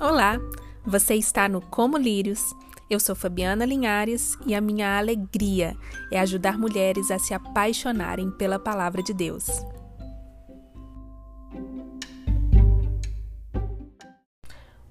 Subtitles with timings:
[0.00, 0.38] Olá,
[0.86, 2.54] você está no Como Lírios.
[2.88, 5.76] Eu sou Fabiana Linhares e a minha alegria
[6.12, 9.48] é ajudar mulheres a se apaixonarem pela palavra de Deus.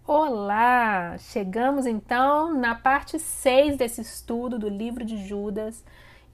[0.05, 1.17] Olá!
[1.19, 5.85] Chegamos então na parte 6 desse estudo do livro de Judas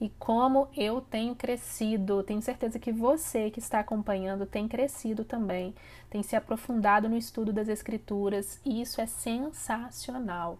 [0.04, 2.22] e como eu tenho crescido.
[2.22, 5.74] Tenho certeza que você que está acompanhando tem crescido também,
[6.10, 10.58] tem se aprofundado no estudo das Escrituras e isso é sensacional.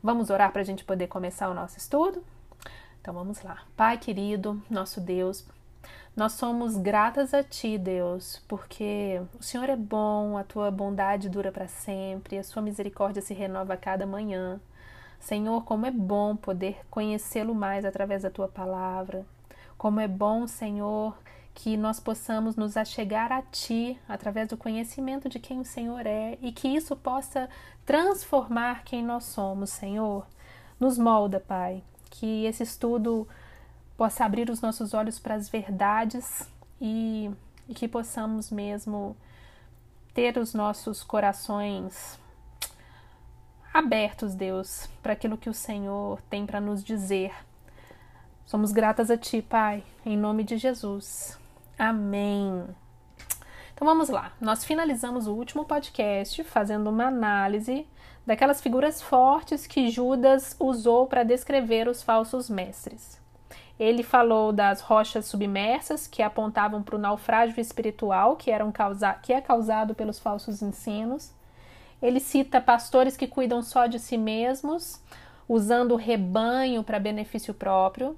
[0.00, 2.22] Vamos orar para a gente poder começar o nosso estudo?
[3.00, 3.64] Então vamos lá.
[3.76, 5.44] Pai querido, nosso Deus,
[6.14, 11.50] nós somos gratas a Ti, Deus, porque o Senhor é bom, a Tua bondade dura
[11.50, 14.60] para sempre, a Sua misericórdia se renova a cada manhã.
[15.20, 19.26] Senhor, como é bom poder conhecê-lo mais através da tua palavra.
[19.76, 21.16] Como é bom, Senhor,
[21.54, 26.38] que nós possamos nos achegar a ti através do conhecimento de quem o Senhor é
[26.40, 27.48] e que isso possa
[27.84, 30.26] transformar quem nós somos, Senhor.
[30.78, 33.26] Nos molda, Pai, que esse estudo
[33.96, 36.48] possa abrir os nossos olhos para as verdades
[36.80, 37.28] e,
[37.68, 39.16] e que possamos mesmo
[40.14, 42.18] ter os nossos corações
[43.78, 47.32] abertos, Deus, para aquilo que o Senhor tem para nos dizer.
[48.44, 51.38] Somos gratas a Ti, Pai, em nome de Jesus.
[51.78, 52.64] Amém.
[53.72, 54.32] Então vamos lá.
[54.40, 57.86] Nós finalizamos o último podcast fazendo uma análise
[58.26, 63.20] daquelas figuras fortes que Judas usou para descrever os falsos mestres.
[63.78, 69.32] Ele falou das rochas submersas que apontavam para o naufrágio espiritual que, eram causa que
[69.32, 71.32] é causado pelos falsos ensinos.
[72.00, 75.00] Ele cita pastores que cuidam só de si mesmos,
[75.48, 78.16] usando o rebanho para benefício próprio.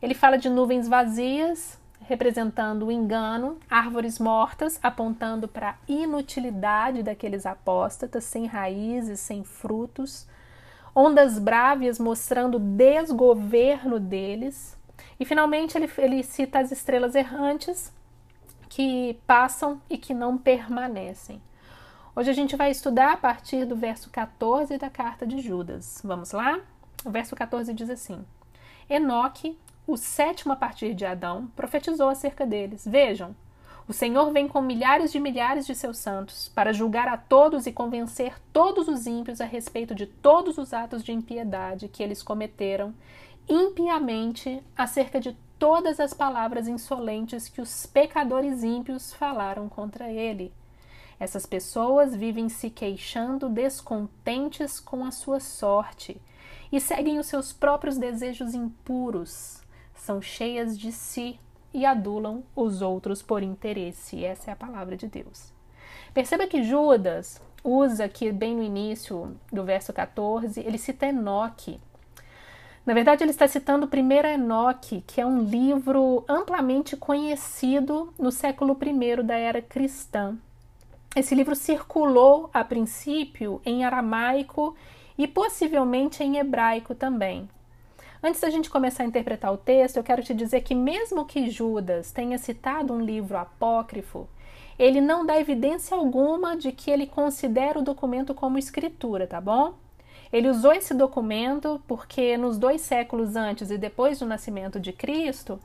[0.00, 7.46] Ele fala de nuvens vazias, representando o engano, árvores mortas, apontando para a inutilidade daqueles
[7.46, 10.26] apóstatas, sem raízes, sem frutos,
[10.94, 14.76] ondas brávias mostrando o desgoverno deles.
[15.18, 17.92] E finalmente ele, ele cita as estrelas errantes
[18.68, 21.40] que passam e que não permanecem.
[22.14, 25.98] Hoje a gente vai estudar a partir do verso 14 da carta de Judas.
[26.04, 26.60] Vamos lá?
[27.06, 28.22] O verso 14 diz assim:
[28.88, 32.86] Enoque, o sétimo a partir de Adão, profetizou acerca deles.
[32.86, 33.34] Vejam,
[33.88, 37.72] o Senhor vem com milhares de milhares de seus santos para julgar a todos e
[37.72, 42.92] convencer todos os ímpios a respeito de todos os atos de impiedade que eles cometeram
[43.48, 50.52] impiamente acerca de todas as palavras insolentes que os pecadores ímpios falaram contra ele.
[51.22, 56.20] Essas pessoas vivem se queixando, descontentes com a sua sorte
[56.72, 59.62] e seguem os seus próprios desejos impuros.
[59.94, 61.38] São cheias de si
[61.72, 64.24] e adulam os outros por interesse.
[64.24, 65.52] Essa é a palavra de Deus.
[66.12, 71.80] Perceba que Judas usa aqui, bem no início do verso 14, ele cita Enoque.
[72.84, 78.32] Na verdade, ele está citando o primeiro Enoque, que é um livro amplamente conhecido no
[78.32, 80.36] século I da era cristã.
[81.14, 84.74] Esse livro circulou a princípio em aramaico
[85.18, 87.50] e possivelmente em hebraico também.
[88.22, 91.50] Antes da gente começar a interpretar o texto, eu quero te dizer que, mesmo que
[91.50, 94.26] Judas tenha citado um livro apócrifo,
[94.78, 99.74] ele não dá evidência alguma de que ele considera o documento como escritura, tá bom?
[100.32, 105.60] Ele usou esse documento porque, nos dois séculos antes e depois do nascimento de Cristo,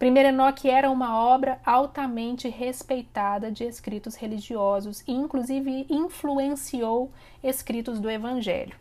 [0.00, 7.12] Primeiro Enoque era uma obra altamente respeitada de escritos religiosos e, inclusive, influenciou
[7.44, 8.74] escritos do Evangelho.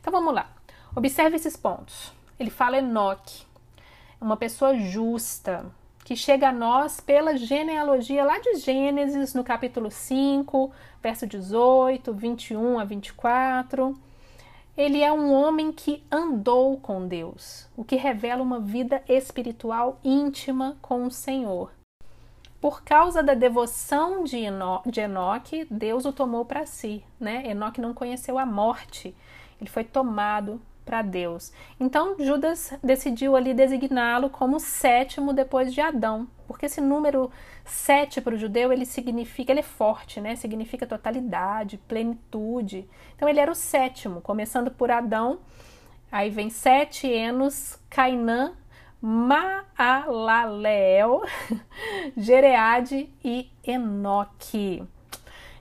[0.00, 0.50] Então vamos lá.
[0.96, 2.12] Observe esses pontos.
[2.40, 3.44] Ele fala Enoque,
[4.20, 5.64] uma pessoa justa,
[6.04, 12.80] que chega a nós pela genealogia lá de Gênesis, no capítulo 5, verso 18, 21
[12.80, 14.07] a 24
[14.78, 20.78] ele é um homem que andou com Deus, o que revela uma vida espiritual íntima
[20.80, 21.72] com o Senhor.
[22.60, 27.04] Por causa da devoção de, Eno de Enoque, Deus o tomou para si.
[27.18, 27.50] Né?
[27.50, 29.16] Enoque não conheceu a morte,
[29.60, 31.52] ele foi tomado para Deus.
[31.78, 37.30] Então Judas decidiu ali designá-lo como sétimo depois de Adão, porque esse número
[37.62, 40.34] sete para o judeu ele significa, ele é forte, né?
[40.34, 42.88] Significa totalidade, plenitude.
[43.14, 45.40] Então ele era o sétimo, começando por Adão.
[46.10, 48.54] Aí vem sete, Enos, Cainã,
[49.02, 49.60] Maalaleel,
[52.16, 54.82] Jereade e Enoque.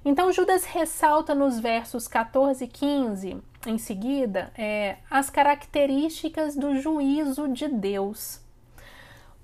[0.06, 7.48] Então Judas ressalta nos versos 14 e 15 em seguida é, as características do juízo
[7.48, 8.40] de Deus.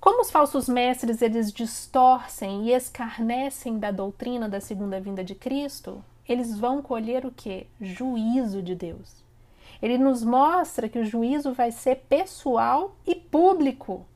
[0.00, 6.04] Como os falsos mestres eles distorcem e escarnecem da doutrina da segunda vinda de Cristo,
[6.28, 7.66] eles vão colher o que?
[7.80, 9.22] Juízo de Deus.
[9.80, 14.06] Ele nos mostra que o juízo vai ser pessoal e público.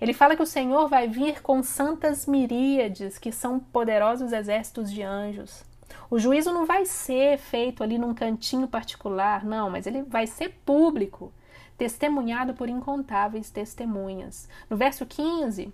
[0.00, 5.02] Ele fala que o Senhor vai vir com santas miríades, que são poderosos exércitos de
[5.02, 5.64] anjos.
[6.10, 10.50] O juízo não vai ser feito ali num cantinho particular, não, mas ele vai ser
[10.64, 11.32] público,
[11.76, 14.48] testemunhado por incontáveis testemunhas.
[14.70, 15.72] No verso 15,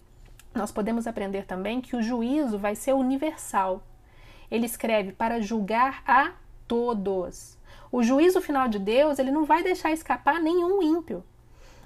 [0.55, 3.83] nós podemos aprender também que o juízo vai ser universal.
[4.51, 6.33] Ele escreve para julgar a
[6.67, 7.57] todos.
[7.93, 11.25] O juízo final de Deus, ele não vai deixar escapar nenhum ímpio.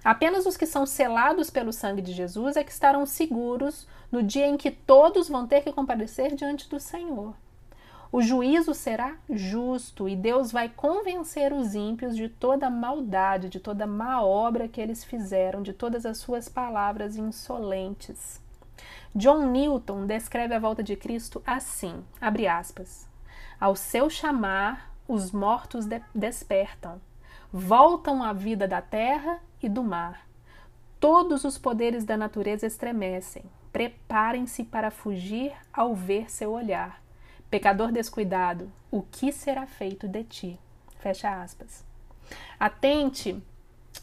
[0.04, 4.46] Apenas os que são selados pelo sangue de Jesus é que estarão seguros no dia
[4.46, 7.34] em que todos vão ter que comparecer diante do Senhor.
[8.14, 13.88] O juízo será justo e Deus vai convencer os ímpios de toda maldade, de toda
[13.88, 18.40] má obra que eles fizeram, de todas as suas palavras insolentes.
[19.12, 23.08] John Newton descreve a volta de Cristo assim, abre aspas,
[23.58, 27.00] ao seu chamar, os mortos de despertam,
[27.52, 30.24] voltam à vida da terra e do mar.
[31.00, 37.02] Todos os poderes da natureza estremecem, preparem-se para fugir ao ver seu olhar.
[37.54, 40.58] Pecador descuidado, o que será feito de ti?
[40.98, 41.84] Fecha aspas.
[42.58, 43.40] Atente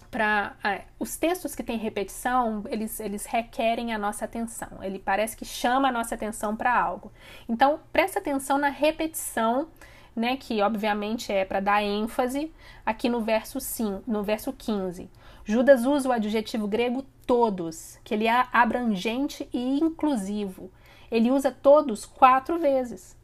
[0.09, 4.81] para é, os textos que têm repetição, eles, eles requerem a nossa atenção.
[4.81, 7.11] Ele parece que chama a nossa atenção para algo.
[7.49, 9.67] Então, presta atenção na repetição,
[10.15, 12.53] né, que obviamente é para dar ênfase
[12.85, 15.09] aqui no verso sim, no verso 15.
[15.43, 20.71] Judas usa o adjetivo grego todos, que ele é abrangente e inclusivo.
[21.11, 23.19] Ele usa todos quatro vezes.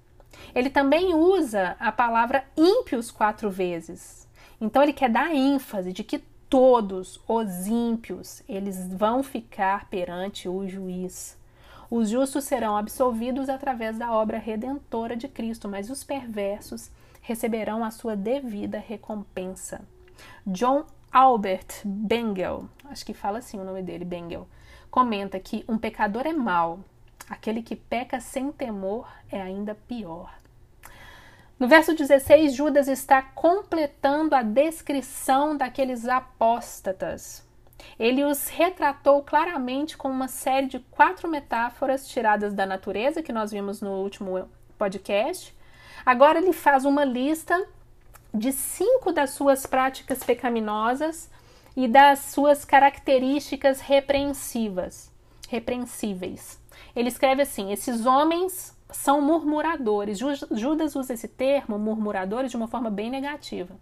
[0.53, 4.27] Ele também usa a palavra ímpios quatro vezes.
[4.59, 10.67] Então ele quer dar ênfase de que todos os ímpios, eles vão ficar perante o
[10.67, 11.37] juiz.
[11.89, 16.89] Os justos serão absolvidos através da obra redentora de Cristo, mas os perversos
[17.21, 19.81] receberão a sua devida recompensa.
[20.45, 24.47] John Albert Bengel, acho que fala assim o nome dele, Bengel,
[24.89, 26.79] comenta que um pecador é mau,
[27.29, 30.33] aquele que peca sem temor é ainda pior.
[31.59, 37.43] No verso 16, Judas está completando a descrição daqueles apóstatas.
[37.97, 43.51] Ele os retratou claramente com uma série de quatro metáforas tiradas da natureza, que nós
[43.51, 44.47] vimos no último
[44.77, 45.55] podcast.
[46.05, 47.67] Agora ele faz uma lista
[48.33, 51.29] de cinco das suas práticas pecaminosas
[51.75, 55.11] e das suas características repreensivas,
[55.49, 56.59] repreensíveis.
[56.95, 60.19] Ele escreve assim: esses homens são murmuradores.
[60.51, 63.75] Judas usa esse termo, murmuradores, de uma forma bem negativa.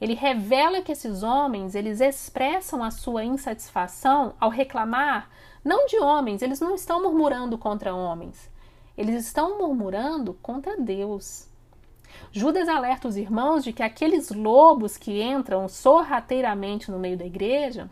[0.00, 5.30] Ele revela que esses homens, eles expressam a sua insatisfação ao reclamar
[5.66, 8.48] não de homens, eles não estão murmurando contra homens.
[8.96, 11.48] Eles estão murmurando contra Deus.
[12.30, 17.90] Judas alerta os irmãos de que aqueles lobos que entram sorrateiramente no meio da igreja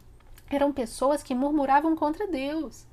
[0.49, 2.87] eram pessoas que murmuravam contra Deus.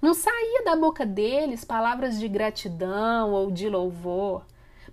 [0.00, 4.44] Não saía da boca deles palavras de gratidão ou de louvor,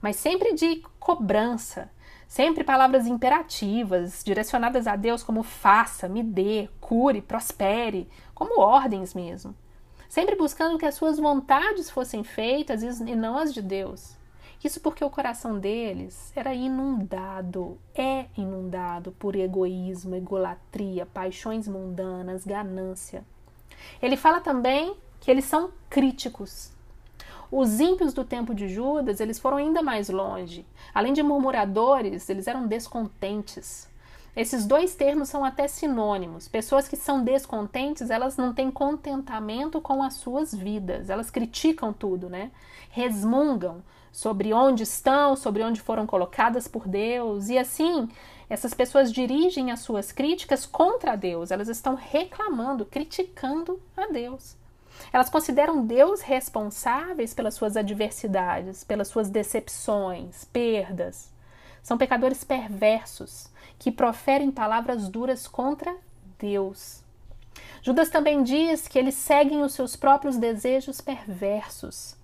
[0.02, 1.90] mas sempre de cobrança,
[2.28, 9.56] sempre palavras imperativas, direcionadas a Deus como faça, me dê, cure, prospere, como ordens mesmo.
[10.10, 14.18] Sempre buscando que as suas vontades fossem feitas e não as de Deus.
[14.64, 23.26] Isso porque o coração deles era inundado, é inundado por egoísmo, egolatria, paixões mundanas, ganância.
[24.02, 26.71] Ele fala também que eles são críticos.
[27.52, 30.66] Os ímpios do tempo de Judas, eles foram ainda mais longe.
[30.94, 33.90] Além de murmuradores, eles eram descontentes.
[34.33, 36.47] Esses dois termos são até sinônimos.
[36.47, 41.09] Pessoas que são descontentes, elas não têm contentamento com as suas vidas.
[41.09, 42.52] Elas criticam tudo, né?
[42.90, 47.50] Resmungam sobre onde estão, sobre onde foram colocadas por Deus.
[47.50, 48.07] E assim,
[48.52, 54.58] essas pessoas dirigem as suas críticas contra Deus, elas estão reclamando, criticando a Deus.
[55.14, 61.31] Elas consideram Deus responsáveis pelas suas adversidades, pelas suas decepções, perdas.
[61.81, 65.96] São pecadores perversos que proferem palavras duras contra
[66.38, 67.02] Deus.
[67.81, 72.18] Judas também diz que eles seguem os seus próprios desejos perversos.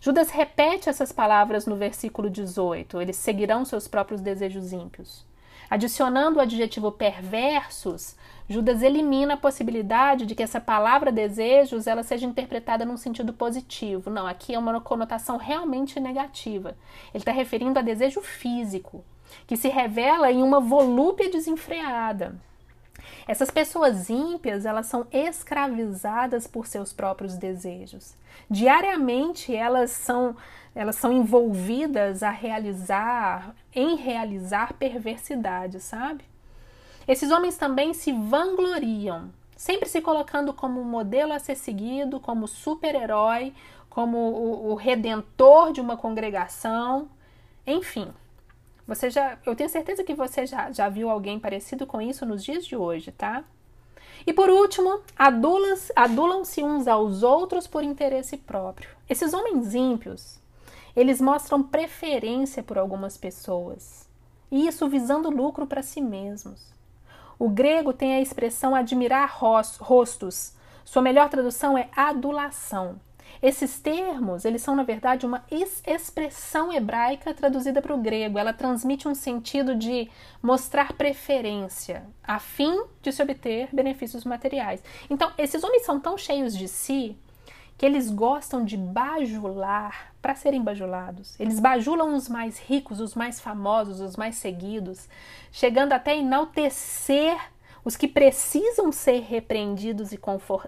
[0.00, 5.31] Judas repete essas palavras no versículo 18: eles seguirão seus próprios desejos ímpios.
[5.72, 8.14] Adicionando o adjetivo perversos,
[8.46, 14.10] Judas elimina a possibilidade de que essa palavra desejos ela seja interpretada num sentido positivo.
[14.10, 16.76] Não, aqui é uma conotação realmente negativa.
[17.14, 19.02] Ele está referindo a desejo físico,
[19.46, 22.38] que se revela em uma volúpia desenfreada.
[23.26, 28.14] Essas pessoas ímpias, elas são escravizadas por seus próprios desejos.
[28.50, 30.36] Diariamente elas são
[30.74, 36.24] elas são envolvidas a realizar, em realizar perversidade, sabe?
[37.06, 43.52] Esses homens também se vangloriam, sempre se colocando como modelo a ser seguido, como super-herói,
[43.90, 47.08] como o, o redentor de uma congregação,
[47.66, 48.10] enfim.
[48.94, 52.44] Você já, eu tenho certeza que você já, já viu alguém parecido com isso nos
[52.44, 53.42] dias de hoje, tá?
[54.26, 58.90] E por último, adulam-se uns aos outros por interesse próprio.
[59.08, 60.38] Esses homens ímpios,
[60.94, 64.06] eles mostram preferência por algumas pessoas,
[64.50, 66.70] e isso visando lucro para si mesmos.
[67.38, 69.34] O grego tem a expressão admirar
[69.80, 70.52] rostos.
[70.84, 73.00] Sua melhor tradução é adulação.
[73.40, 75.44] Esses termos, eles são na verdade uma
[75.86, 78.38] expressão hebraica traduzida para o grego.
[78.38, 80.10] Ela transmite um sentido de
[80.42, 84.82] mostrar preferência, a fim de se obter benefícios materiais.
[85.08, 87.16] Então, esses homens são tão cheios de si
[87.76, 91.34] que eles gostam de bajular para serem bajulados.
[91.40, 95.08] Eles bajulam os mais ricos, os mais famosos, os mais seguidos,
[95.50, 97.36] chegando até enaltecer
[97.84, 100.20] os que precisam ser repreendidos e,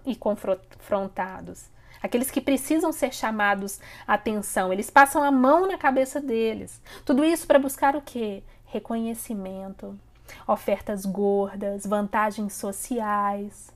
[0.06, 1.73] e confrontados
[2.04, 4.70] aqueles que precisam ser chamados atenção.
[4.70, 6.78] Eles passam a mão na cabeça deles.
[7.02, 8.42] Tudo isso para buscar o quê?
[8.66, 9.98] Reconhecimento,
[10.46, 13.72] ofertas gordas, vantagens sociais.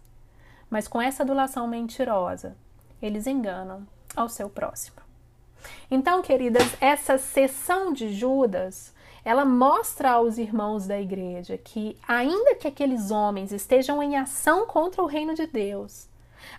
[0.69, 2.55] Mas com essa adulação mentirosa,
[3.01, 4.99] eles enganam ao seu próximo.
[5.91, 8.93] Então, queridas, essa sessão de Judas,
[9.25, 15.03] ela mostra aos irmãos da igreja que, ainda que aqueles homens estejam em ação contra
[15.03, 16.09] o reino de Deus,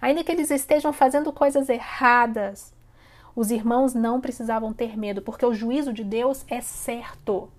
[0.02, 2.74] Ainda que eles estejam fazendo coisas erradas,
[3.36, 7.50] os irmãos não precisavam ter medo, porque o juízo de Deus é certo.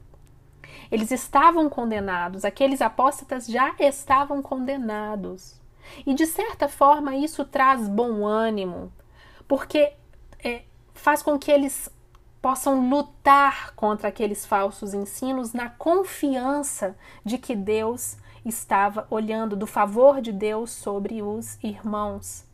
[0.90, 5.60] Eles estavam condenados, aqueles apóstatas já estavam condenados.
[6.06, 8.92] E de certa forma isso traz bom ânimo,
[9.48, 9.92] porque
[10.42, 10.62] é,
[10.94, 11.88] faz com que eles
[12.40, 18.16] possam lutar contra aqueles falsos ensinos na confiança de que Deus
[18.50, 22.44] estava olhando do favor de Deus sobre os irmãos.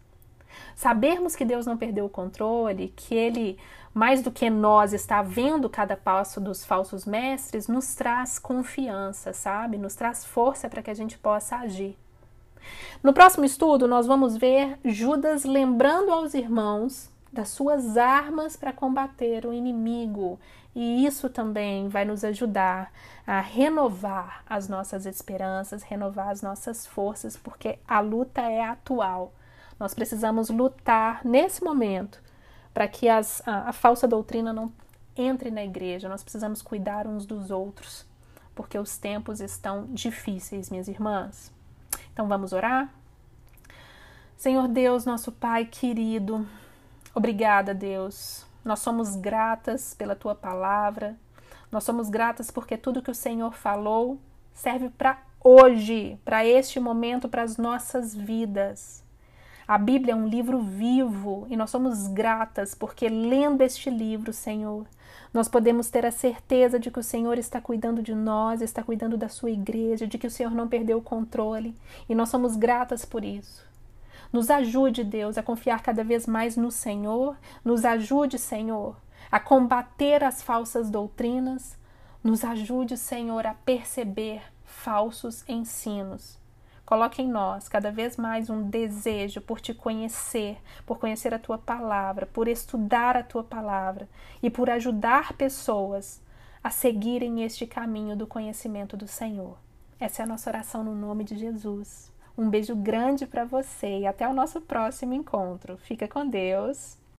[0.74, 3.58] Sabermos que Deus não perdeu o controle, que Ele,
[3.92, 9.76] mais do que nós, está vendo cada passo dos falsos mestres, nos traz confiança, sabe?
[9.76, 11.96] Nos traz força para que a gente possa agir.
[13.02, 19.46] No próximo estudo, nós vamos ver Judas lembrando aos irmãos das suas armas para combater
[19.46, 20.38] o inimigo.
[20.76, 22.92] E isso também vai nos ajudar
[23.26, 29.32] a renovar as nossas esperanças, renovar as nossas forças, porque a luta é atual.
[29.80, 32.22] Nós precisamos lutar nesse momento
[32.74, 34.70] para que as, a, a falsa doutrina não
[35.16, 36.10] entre na igreja.
[36.10, 38.04] Nós precisamos cuidar uns dos outros,
[38.54, 41.50] porque os tempos estão difíceis, minhas irmãs.
[42.12, 42.92] Então vamos orar?
[44.36, 46.46] Senhor Deus, nosso Pai querido,
[47.14, 48.44] obrigada, Deus.
[48.66, 51.16] Nós somos gratas pela tua palavra.
[51.70, 54.18] Nós somos gratas porque tudo que o Senhor falou
[54.52, 59.04] serve para hoje, para este momento, para as nossas vidas.
[59.68, 64.84] A Bíblia é um livro vivo e nós somos gratas porque, lendo este livro, Senhor,
[65.32, 69.16] nós podemos ter a certeza de que o Senhor está cuidando de nós, está cuidando
[69.16, 71.72] da sua igreja, de que o Senhor não perdeu o controle
[72.08, 73.64] e nós somos gratas por isso.
[74.36, 78.94] Nos ajude, Deus, a confiar cada vez mais no Senhor, nos ajude, Senhor,
[79.32, 81.78] a combater as falsas doutrinas,
[82.22, 86.38] nos ajude, Senhor, a perceber falsos ensinos.
[86.84, 91.56] Coloque em nós cada vez mais um desejo por te conhecer, por conhecer a tua
[91.56, 94.06] palavra, por estudar a tua palavra
[94.42, 96.20] e por ajudar pessoas
[96.62, 99.56] a seguirem este caminho do conhecimento do Senhor.
[99.98, 102.14] Essa é a nossa oração no nome de Jesus.
[102.36, 105.76] Um beijo grande para você e até o nosso próximo encontro.
[105.78, 106.98] Fica com Deus.